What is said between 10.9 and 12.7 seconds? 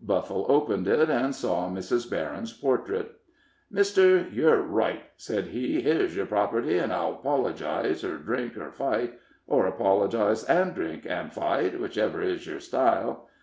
an' fight, whichever is yer